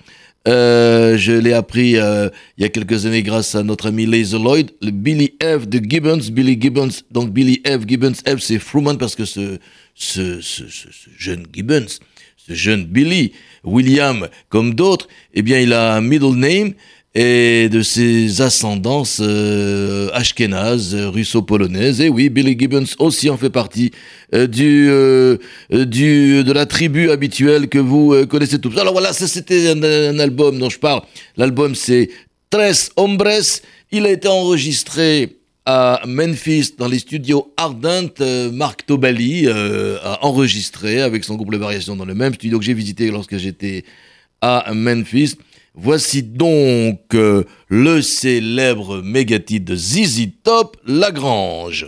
Euh, 0.49 1.17
je 1.17 1.31
l'ai 1.31 1.53
appris 1.53 1.91
il 1.91 2.31
y 2.59 2.65
a 2.65 2.69
quelques 2.69 3.07
années 3.07 3.23
grâce 3.23 3.55
à 3.55 3.63
notre 3.63 3.87
ami 3.87 4.07
Laser 4.07 4.41
Lloyd. 4.41 4.73
Le 4.83 4.91
Billy 4.91 5.35
F 5.41 5.69
de 5.69 5.79
Gibbons, 5.89 6.33
Billy 6.33 6.61
Gibbons, 6.61 7.05
donc 7.13 7.31
Billy 7.31 7.63
F. 7.65 7.87
Gibbons 7.87 8.15
F, 8.15 8.41
c'est 8.41 8.59
Fruman 8.59 8.97
parce 8.97 9.15
que 9.15 9.25
ce, 9.25 9.61
ce, 9.95 10.41
jeune 11.17 11.47
Gibbons, 11.53 11.87
ce 12.37 12.55
jeune 12.55 12.87
Billy, 12.87 13.31
William, 13.63 14.27
comme 14.49 14.75
d'autres, 14.75 15.07
eh 15.33 15.43
bien, 15.43 15.61
il 15.61 15.73
a 15.73 15.95
un 15.95 16.01
middle 16.01 16.35
name 16.35 16.73
et 17.19 17.69
de 17.69 17.83
ses 17.83 18.43
ascendances 18.43 19.21
euh, 19.21 20.09
ashkénazes, 20.13 20.95
russo-polonaises. 20.95 22.01
Et 22.01 22.09
oui, 22.09 22.29
Billy 22.29 22.57
Gibbons 22.57 22.85
aussi 23.01 23.29
en 23.29 23.37
fait 23.37 23.51
partie 23.51 23.91
euh, 24.35 24.47
du, 24.47 24.87
euh, 24.89 25.37
du, 25.73 26.45
de 26.45 26.53
la 26.53 26.65
tribu 26.65 27.11
habituelle 27.11 27.69
que 27.69 27.79
vous 27.79 28.15
connaissez 28.27 28.61
tous. 28.61 28.79
Alors 28.79 28.93
voilà, 28.93 29.13
c'était 29.13 29.71
un, 29.71 30.19
album 30.21 30.61
dont 30.61 30.71
je 30.71 30.79
parle. 30.79 31.03
L'album 31.37 31.75
c'est 31.75 32.09
Tres 32.51 32.91
Hombres 32.97 33.61
Il 33.91 34.07
a 34.07 34.11
été 34.11 34.29
enregistré 34.29 35.39
à 35.67 36.01
Memphis 36.07 36.75
dans 36.79 36.87
les 36.87 37.01
studios 37.01 37.53
Ardent. 37.57 38.15
Euh, 38.21 38.53
Marc 38.53 38.87
Tobali 38.87 39.49
euh, 39.49 39.99
a 40.05 40.25
enregistré 40.25 41.03
avec 41.03 41.25
son 41.25 41.35
groupe 41.35 41.51
de 41.51 41.59
Variations 41.59 41.97
dans 41.97 42.07
le 42.07 42.15
même 42.15 42.33
studio 42.33 42.61
que 42.61 42.65
j'ai 42.65 42.75
visité 42.75 43.11
lorsque 43.11 43.37
j'étais 43.39 43.85
à 44.41 44.73
Memphis. 44.73 45.35
Voici 45.81 46.25
donc 46.25 47.15
euh, 47.15 47.45
le 47.69 48.03
célèbre 48.03 49.01
mégatite 49.01 49.65
de 49.65 49.77
ZZ 49.77 50.29
Top, 50.43 50.77
Lagrange. 50.85 51.87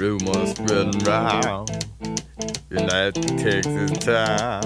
Rumors 0.00 0.48
spreading 0.48 1.04
round 1.04 1.70
that 2.70 3.12
Texas 3.38 3.92
town 4.00 4.62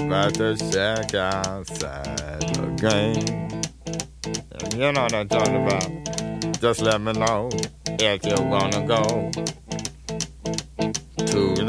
about 0.00 0.32
the 0.34 0.56
shack 0.72 1.14
outside 1.14 2.40
the 2.54 2.70
game. 2.80 3.48
You 4.72 4.90
know 4.92 5.02
what 5.02 5.12
I'm 5.12 5.28
talking 5.28 5.66
about. 5.66 6.60
Just 6.62 6.80
let 6.80 7.02
me 7.02 7.12
know 7.12 7.50
if 8.00 8.24
you 8.24 8.42
wanna 8.46 8.86
go 8.86 9.30
to 9.30 9.63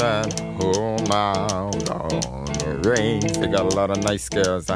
that. 0.05 0.41
Oh 0.61 0.97
my 1.09 1.71
god. 1.85 2.67
it 2.67 2.85
rains. 2.85 3.37
They 3.37 3.47
got 3.47 3.73
a 3.73 3.75
lot 3.75 3.89
of 3.89 4.03
nice 4.03 4.29
girls. 4.29 4.69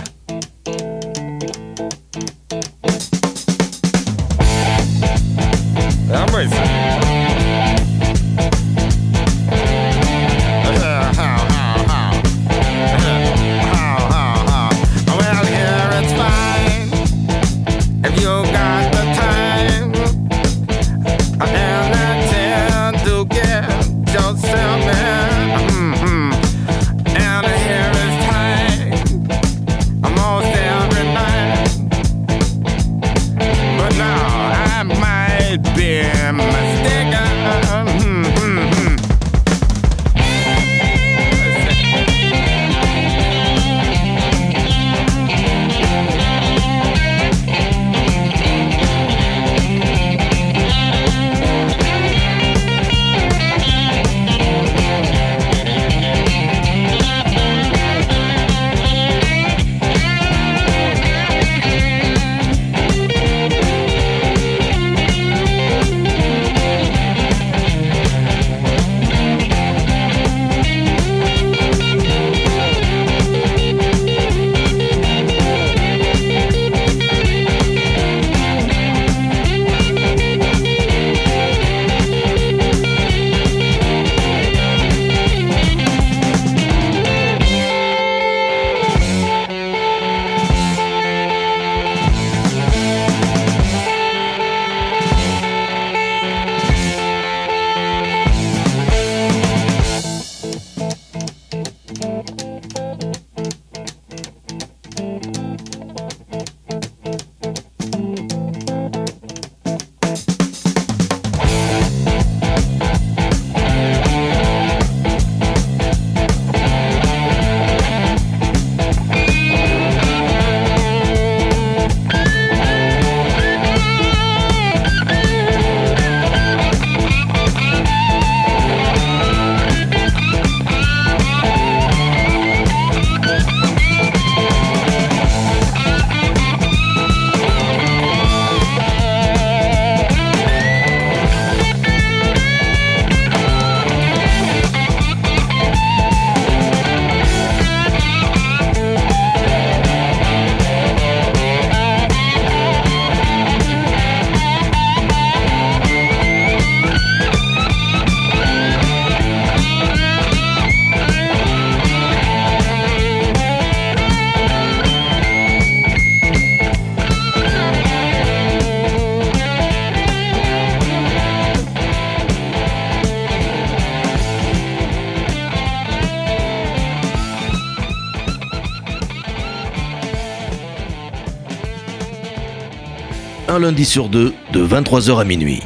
Un 183.60 183.62
lundi 183.62 183.84
sur 183.84 184.08
deux, 184.08 184.34
de 184.54 184.66
23h 184.66 185.20
à 185.20 185.26
minuit. 185.26 185.60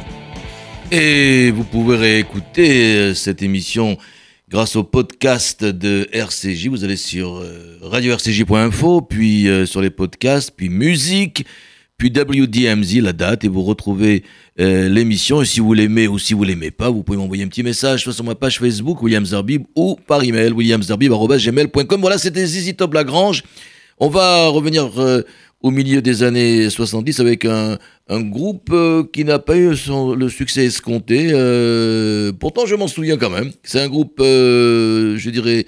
Et 0.90 1.52
vous 1.52 1.62
pouvez 1.62 1.96
réécouter 1.96 2.96
euh, 2.96 3.14
cette 3.14 3.40
émission 3.40 3.98
grâce 4.48 4.74
au 4.74 4.82
podcast 4.82 5.64
de 5.64 6.08
RCJ. 6.12 6.68
Vous 6.68 6.82
allez 6.82 6.96
sur 6.96 7.36
euh, 7.36 7.78
radio-rcj.info, 7.82 9.02
puis 9.02 9.48
euh, 9.48 9.64
sur 9.64 9.80
les 9.80 9.90
podcasts, 9.90 10.50
puis 10.56 10.70
musique, 10.70 11.46
puis 11.96 12.10
WDMZ, 12.10 13.00
la 13.00 13.12
date, 13.12 13.44
et 13.44 13.48
vous 13.48 13.62
retrouvez 13.62 14.24
l'émission. 14.56 15.42
Et 15.42 15.44
si 15.44 15.60
vous 15.60 15.72
l'aimez 15.72 16.08
ou 16.08 16.18
si 16.18 16.34
vous 16.34 16.42
l'aimez 16.42 16.72
pas, 16.72 16.90
vous 16.90 17.04
pouvez 17.04 17.18
m'envoyer 17.18 17.44
un 17.44 17.48
petit 17.48 17.62
message, 17.62 18.02
soit 18.02 18.12
sur 18.12 18.24
ma 18.24 18.34
page 18.34 18.58
Facebook, 18.58 19.02
William 19.02 19.24
Zarbib, 19.24 19.64
ou 19.76 19.96
par 20.06 20.22
email, 20.24 20.50
williamzarbib.gmail.com. 20.52 22.00
Voilà, 22.00 22.18
c'était 22.18 22.44
Zizi 22.44 22.74
Top 22.74 22.92
Lagrange. 22.92 23.44
On 24.00 24.08
va 24.08 24.48
revenir 24.48 24.90
au 25.64 25.70
milieu 25.70 26.02
des 26.02 26.22
années 26.22 26.68
70 26.68 27.20
avec 27.20 27.46
un, 27.46 27.78
un 28.10 28.20
groupe 28.20 28.68
euh, 28.70 29.02
qui 29.10 29.24
n'a 29.24 29.38
pas 29.38 29.56
eu 29.56 29.70
le 29.70 30.28
succès 30.28 30.66
escompté. 30.66 31.30
euh, 31.32 32.32
pourtant, 32.38 32.66
je 32.66 32.74
m'en 32.74 32.86
souviens 32.86 33.16
quand 33.16 33.30
même. 33.30 33.50
C'est 33.62 33.80
un 33.80 33.88
groupe, 33.88 34.20
euh, 34.20 35.16
je 35.16 35.30
dirais, 35.30 35.64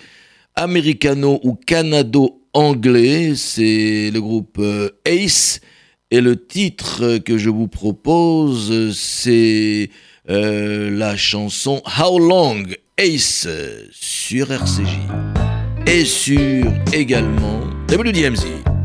américano 0.55 1.41
ou 1.43 1.55
canado-anglais. 1.55 3.33
C'est 3.37 4.11
le 4.13 4.21
groupe 4.21 4.61
Ace. 5.07 5.61
Et 6.11 6.21
le 6.21 6.37
titre 6.37 7.17
que 7.17 7.39
je 7.39 7.49
vous 7.49 7.67
propose, 7.67 8.93
c'est 8.95 9.89
la 10.29 11.17
chanson 11.17 11.83
How 11.99 12.19
Long? 12.19 12.65
Ace 12.99 13.49
sur 13.91 14.53
RCJ. 14.53 14.99
Et 15.87 16.05
sur 16.05 16.71
également 16.93 17.61
WDMZ. 17.91 18.76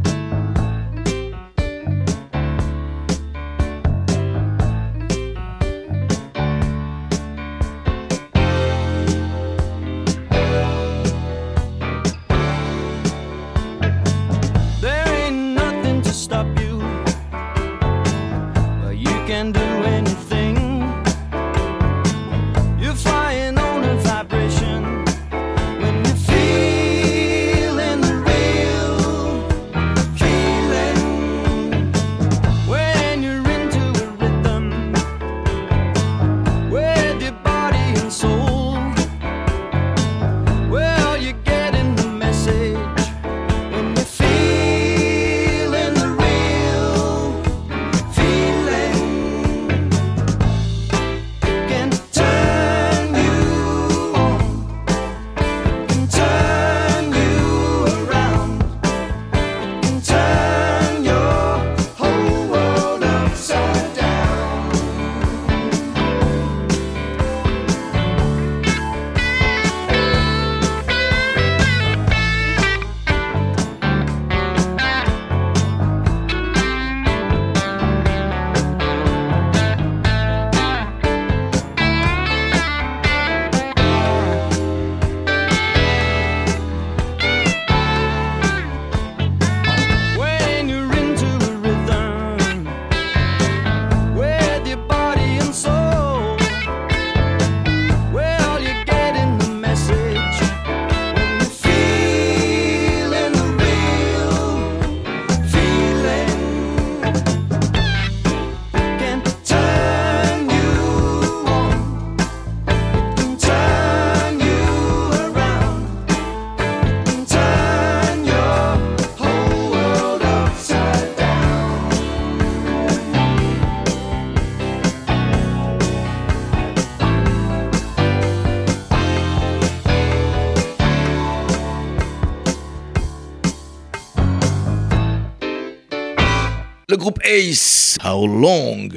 How 138.04 138.28
Long? 138.28 138.90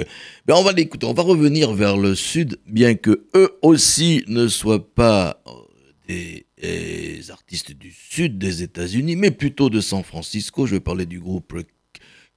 Ben, 0.45 0.55
On 0.55 0.65
va 0.65 0.73
l'écouter, 0.73 1.07
on 1.07 1.15
va 1.15 1.23
revenir 1.23 1.73
vers 1.73 1.97
le 1.97 2.17
sud, 2.17 2.59
bien 2.67 2.97
que 2.97 3.27
eux 3.37 3.57
aussi 3.63 4.25
ne 4.27 4.49
soient 4.49 4.93
pas 4.93 5.41
euh, 6.11 6.41
des, 6.61 7.31
artistes 7.31 7.73
du 7.73 7.93
sud 7.93 8.39
des 8.39 8.65
États-Unis, 8.65 9.15
mais 9.15 9.31
plutôt 9.31 9.71
de 9.71 9.81
San 9.81 10.03
Francisco. 10.03 10.67
Je 10.67 10.75
vais 10.75 10.81
parler 10.81 11.07
du 11.07 11.21
groupe 11.21 11.55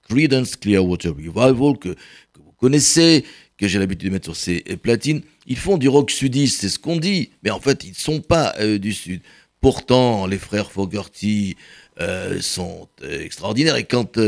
Creedence 0.08 0.56
Clearwater 0.56 1.14
Revival, 1.14 1.80
que, 1.80 1.96
vous 2.36 2.54
connaissez, 2.60 3.26
que 3.58 3.68
j'ai 3.68 3.80
l'habitude 3.80 4.10
de 4.10 4.14
mettre 4.14 4.26
sur 4.26 4.36
ces 4.36 4.60
platines. 4.82 5.22
Ils 5.48 5.58
font 5.58 5.80
du 5.80 5.90
rock 5.90 6.12
sudiste, 6.12 6.62
c'est 6.62 6.70
ce 6.70 6.78
qu'on 6.78 6.98
dit, 6.98 7.32
mais 7.42 7.50
en 7.50 7.60
fait, 7.60 7.84
ils 7.84 7.92
ne 7.92 7.96
sont 7.96 8.22
pas 8.22 8.54
euh, 8.60 8.78
du 8.78 8.94
sud. 8.94 9.22
Pourtant, 9.62 10.28
les 10.28 10.38
frères 10.38 10.72
Fogerty 10.72 11.56
euh, 12.00 12.40
sont 12.40 12.88
extraordinaires. 13.02 13.78
Et 13.78 13.86
quand 13.86 14.20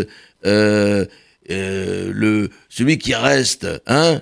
le, 1.50 2.50
celui 2.70 2.98
qui 2.98 3.14
reste, 3.14 3.68
hein, 3.88 4.22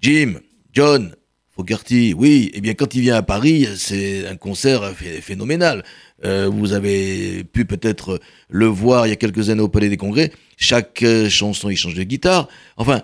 Jim, 0.00 0.40
John, 0.72 1.14
Fogerty, 1.54 2.14
oui, 2.14 2.50
eh 2.54 2.60
bien 2.60 2.74
quand 2.74 2.94
il 2.94 3.00
vient 3.00 3.16
à 3.16 3.22
Paris, 3.22 3.66
c'est 3.76 4.26
un 4.26 4.36
concert 4.36 4.92
phénoménal. 5.22 5.84
vous 6.22 6.72
avez 6.74 7.44
pu 7.44 7.64
peut-être 7.64 8.20
le 8.50 8.66
voir 8.66 9.06
il 9.06 9.10
y 9.10 9.12
a 9.12 9.16
quelques 9.16 9.48
années 9.48 9.62
au 9.62 9.68
Palais 9.68 9.88
des 9.88 9.96
Congrès. 9.96 10.32
Chaque 10.58 11.02
chanson, 11.30 11.70
il 11.70 11.76
change 11.76 11.94
de 11.94 12.02
guitare. 12.02 12.48
Enfin, 12.76 13.02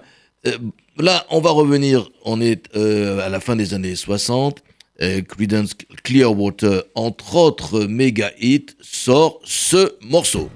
là, 0.98 1.26
on 1.30 1.40
va 1.40 1.50
revenir, 1.50 2.08
on 2.24 2.40
est 2.40 2.68
euh, 2.76 3.24
à 3.24 3.28
la 3.28 3.40
fin 3.40 3.56
des 3.56 3.74
années 3.74 3.96
60. 3.96 4.62
Euh, 5.00 5.22
Creedence 5.22 5.74
Clearwater, 6.04 6.84
entre 6.94 7.36
autres 7.36 7.84
méga 7.86 8.30
hits, 8.38 8.66
sort 8.80 9.40
ce 9.44 9.94
morceau. 10.02 10.50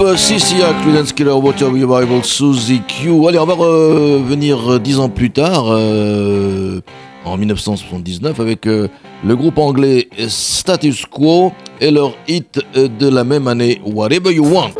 Le 0.00 0.06
groupe 0.06 0.16
CCA, 0.16 0.72
Creedence 0.80 1.12
Killer 1.12 1.32
Water 1.32 1.66
Revival, 1.66 2.24
Suzy 2.24 2.80
Q. 2.80 3.28
Allez, 3.28 3.38
on 3.38 3.44
va 3.44 3.52
revenir 3.52 4.80
dix 4.80 4.98
ans 4.98 5.10
plus 5.10 5.30
tard, 5.30 5.66
euh, 5.68 6.80
en 7.26 7.36
1979, 7.36 8.40
avec 8.40 8.66
euh, 8.66 8.88
le 9.22 9.36
groupe 9.36 9.58
anglais 9.58 10.08
Status 10.26 11.04
Quo 11.04 11.52
et 11.82 11.90
leur 11.90 12.14
hit 12.28 12.60
de 12.74 13.08
la 13.10 13.24
même 13.24 13.46
année, 13.46 13.78
Whatever 13.84 14.32
You 14.32 14.46
Want. 14.46 14.70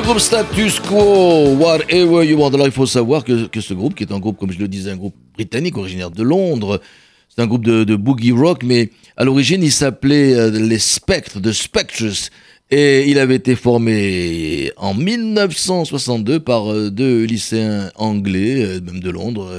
Groupe 0.00 0.18
Status 0.20 0.80
Quo, 0.80 1.54
Whatever 1.58 2.24
You 2.24 2.38
Want. 2.38 2.54
Alors 2.54 2.66
il 2.66 2.72
faut 2.72 2.86
savoir 2.86 3.24
que, 3.24 3.46
que, 3.46 3.60
ce 3.60 3.74
groupe, 3.74 3.94
qui 3.94 4.04
est 4.04 4.12
un 4.12 4.18
groupe, 4.18 4.38
comme 4.38 4.50
je 4.50 4.58
le 4.58 4.66
disais, 4.66 4.90
un 4.90 4.96
groupe 4.96 5.14
britannique 5.34 5.76
originaire 5.76 6.10
de 6.10 6.22
Londres, 6.22 6.80
c'est 7.28 7.42
un 7.42 7.46
groupe 7.46 7.64
de, 7.64 7.84
de, 7.84 7.94
boogie 7.96 8.32
rock, 8.32 8.62
mais 8.64 8.90
à 9.16 9.24
l'origine 9.24 9.62
il 9.62 9.72
s'appelait 9.72 10.34
euh, 10.34 10.50
les 10.50 10.78
Spectres, 10.78 11.40
de 11.40 11.52
Spectres. 11.52 12.30
Et 12.70 13.10
il 13.10 13.18
avait 13.18 13.34
été 13.34 13.54
formé 13.54 14.72
en 14.78 14.94
1962 14.94 16.40
par 16.40 16.72
euh, 16.72 16.90
deux 16.90 17.24
lycéens 17.24 17.90
anglais, 17.96 18.64
euh, 18.64 18.80
même 18.80 19.00
de 19.00 19.10
Londres, 19.10 19.50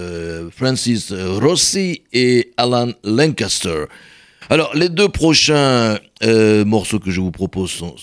Francis 0.56 1.14
Rossi 1.14 2.02
et 2.12 2.52
Alan 2.58 2.90
Lancaster. 3.04 3.86
Alors, 4.50 4.76
les 4.76 4.89
deux 4.89 5.10
prochains 5.10 5.98
euh, 6.24 6.66
morceaux 6.66 7.00
que 7.00 7.12
je 7.12 7.22
vous 7.22 7.32
propose 7.32 7.72
sont, 7.72 7.96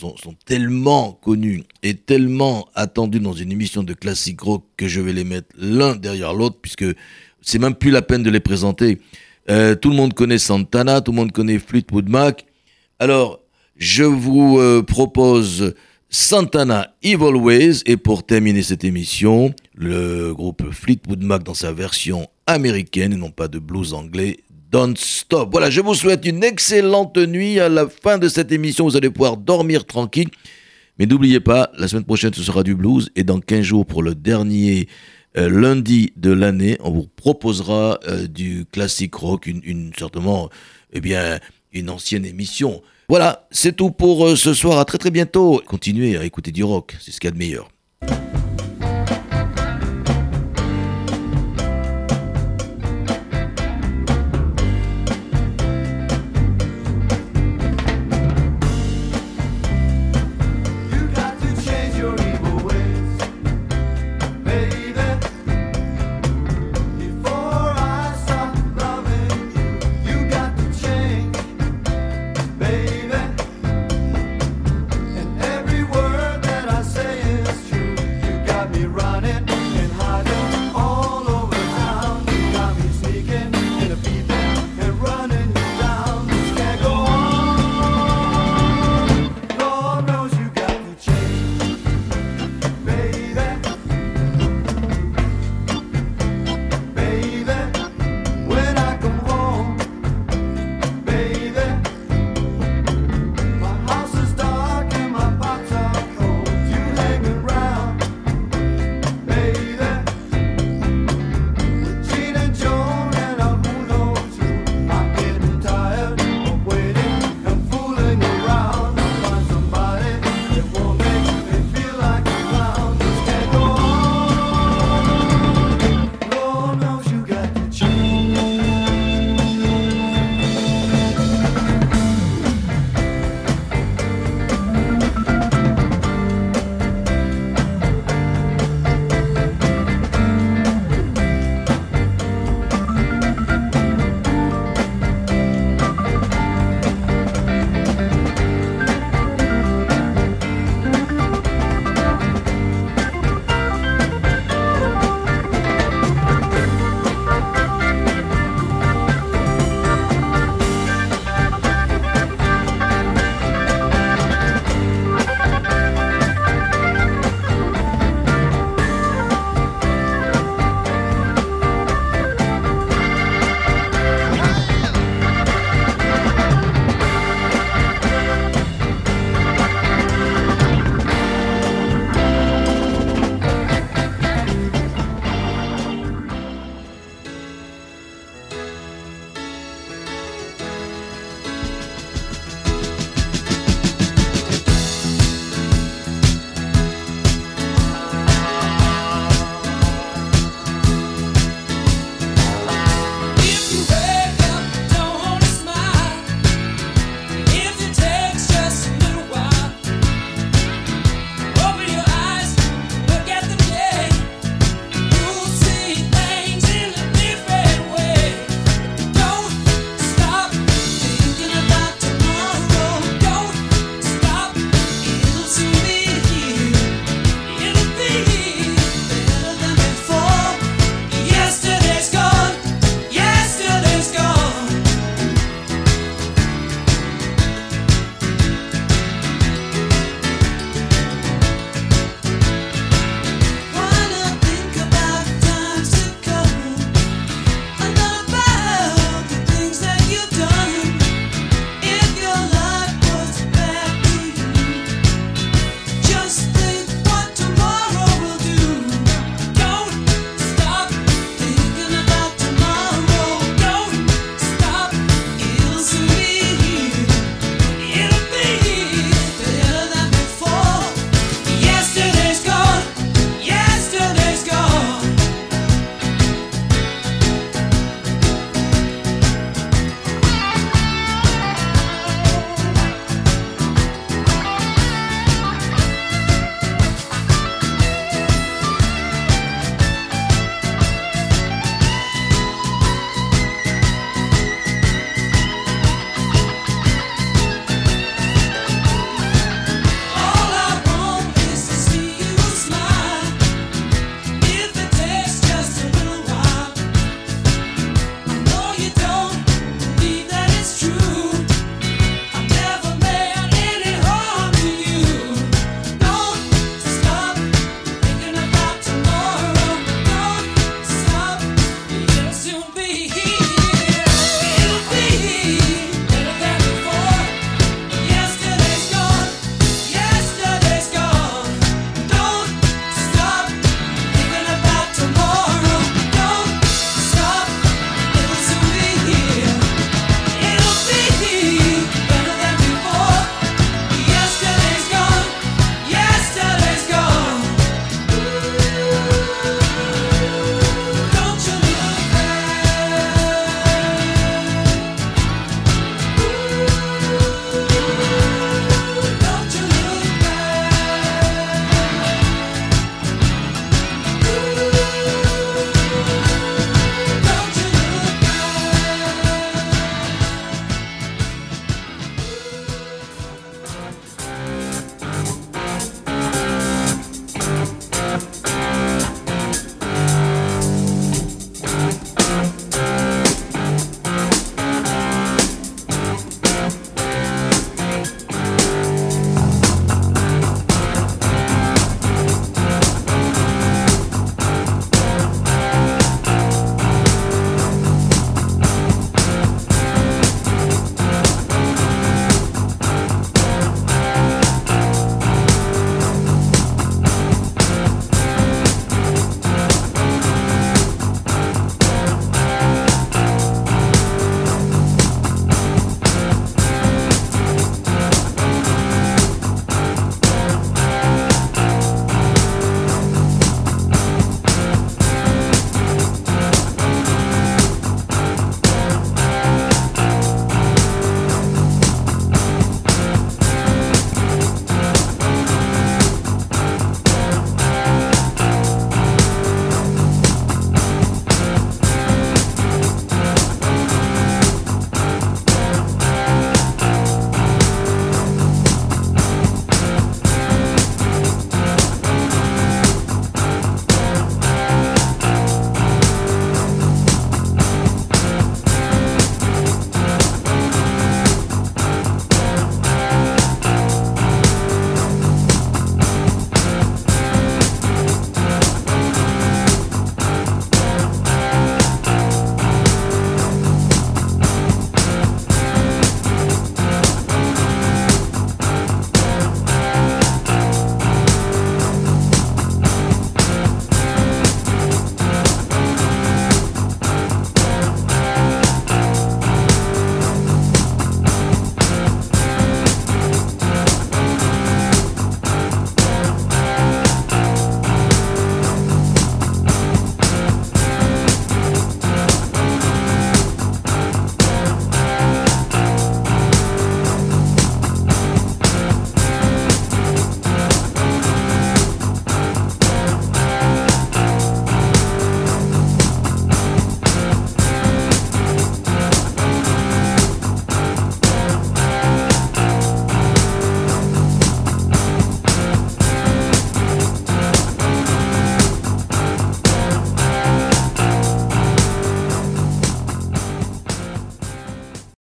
tellement 0.46 1.12
connus 1.12 1.64
et 1.82 1.94
tellement 1.94 2.68
attendus 2.74 3.20
dans 3.20 3.32
une 3.32 3.52
émission 3.52 3.82
de 3.82 3.92
classique 3.92 4.40
rock 4.40 4.64
que 4.76 4.88
je 4.88 5.00
vais 5.00 5.12
les 5.12 5.24
mettre 5.24 5.48
l'un 5.58 5.96
derrière 5.96 6.32
l'autre, 6.32 6.56
puisque 6.60 6.86
c'est 7.42 7.58
même 7.58 7.74
plus 7.74 7.90
la 7.90 8.02
peine 8.02 8.22
de 8.22 8.30
les 8.30 8.40
présenter. 8.40 9.00
Euh, 9.50 9.74
tout 9.74 9.90
le 9.90 9.96
monde 9.96 10.14
connaît 10.14 10.38
Santana, 10.38 11.00
tout 11.00 11.12
le 11.12 11.16
monde 11.16 11.32
connaît 11.32 11.58
Fleetwood 11.58 12.08
Mac. 12.08 12.46
Alors, 12.98 13.40
je 13.76 14.04
vous 14.04 14.58
euh, 14.58 14.82
propose 14.82 15.74
Santana 16.08 16.94
Evil 17.02 17.36
Ways, 17.36 17.82
et 17.86 17.96
pour 17.96 18.24
terminer 18.24 18.62
cette 18.62 18.84
émission, 18.84 19.54
le 19.74 20.32
groupe 20.32 20.70
Fleetwood 20.72 21.22
Mac 21.22 21.42
dans 21.42 21.54
sa 21.54 21.72
version 21.72 22.28
américaine 22.46 23.12
et 23.12 23.16
non 23.16 23.30
pas 23.30 23.48
de 23.48 23.58
blues 23.58 23.94
anglais 23.94 24.38
Don't 24.70 24.94
Stop. 24.96 25.48
Voilà, 25.50 25.68
je 25.68 25.80
vous 25.80 25.94
souhaite 25.94 26.24
une 26.24 26.44
excellente 26.44 27.16
nuit. 27.18 27.58
À 27.58 27.68
la 27.68 27.88
fin 27.88 28.18
de 28.18 28.28
cette 28.28 28.52
émission, 28.52 28.84
vous 28.84 28.96
allez 28.96 29.10
pouvoir 29.10 29.36
dormir 29.36 29.84
tranquille. 29.84 30.28
Mais 30.98 31.06
n'oubliez 31.06 31.40
pas, 31.40 31.70
la 31.76 31.88
semaine 31.88 32.04
prochaine, 32.04 32.32
ce 32.32 32.42
sera 32.42 32.62
du 32.62 32.76
blues. 32.76 33.10
Et 33.16 33.24
dans 33.24 33.40
15 33.40 33.62
jours, 33.62 33.84
pour 33.84 34.02
le 34.02 34.14
dernier 34.14 34.86
euh, 35.36 35.50
lundi 35.50 36.12
de 36.16 36.30
l'année, 36.30 36.76
on 36.80 36.90
vous 36.92 37.08
proposera 37.16 37.98
euh, 38.06 38.28
du 38.28 38.64
classique 38.70 39.14
rock, 39.16 39.46
une, 39.46 39.92
certainement, 39.98 40.50
eh 40.92 41.00
bien, 41.00 41.40
une 41.72 41.90
ancienne 41.90 42.24
émission. 42.24 42.80
Voilà, 43.08 43.48
c'est 43.50 43.74
tout 43.74 43.90
pour 43.90 44.24
euh, 44.24 44.36
ce 44.36 44.54
soir. 44.54 44.78
À 44.78 44.84
très 44.84 44.98
très 44.98 45.10
bientôt. 45.10 45.60
Continuez 45.66 46.16
à 46.16 46.24
écouter 46.24 46.52
du 46.52 46.62
rock, 46.62 46.96
c'est 47.00 47.10
ce 47.10 47.18
qu'il 47.18 47.26
y 47.26 47.32
a 47.32 47.34
de 47.34 47.38
meilleur. 47.38 47.68